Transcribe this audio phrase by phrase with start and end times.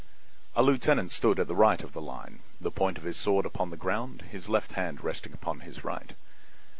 [0.55, 3.69] A lieutenant stood at the right of the line, the point of his sword upon
[3.69, 6.15] the ground, his left hand resting upon his right.